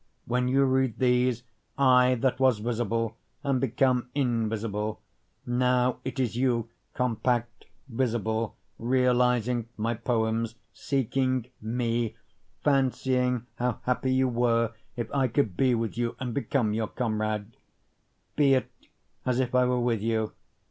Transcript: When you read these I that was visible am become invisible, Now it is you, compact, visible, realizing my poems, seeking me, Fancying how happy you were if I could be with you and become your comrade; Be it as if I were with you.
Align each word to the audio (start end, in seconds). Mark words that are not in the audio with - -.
When 0.25 0.47
you 0.47 0.63
read 0.65 0.97
these 0.97 1.43
I 1.77 2.15
that 2.15 2.39
was 2.39 2.57
visible 2.57 3.17
am 3.45 3.59
become 3.59 4.09
invisible, 4.15 4.99
Now 5.45 5.99
it 6.03 6.19
is 6.19 6.35
you, 6.35 6.69
compact, 6.95 7.65
visible, 7.87 8.55
realizing 8.79 9.69
my 9.77 9.93
poems, 9.93 10.55
seeking 10.73 11.45
me, 11.61 12.15
Fancying 12.63 13.45
how 13.57 13.77
happy 13.83 14.11
you 14.11 14.27
were 14.27 14.71
if 14.95 15.07
I 15.13 15.27
could 15.27 15.55
be 15.55 15.75
with 15.75 15.95
you 15.95 16.15
and 16.19 16.33
become 16.33 16.73
your 16.73 16.87
comrade; 16.87 17.55
Be 18.35 18.55
it 18.55 18.71
as 19.23 19.39
if 19.39 19.53
I 19.53 19.65
were 19.65 19.79
with 19.79 20.01
you. 20.01 20.31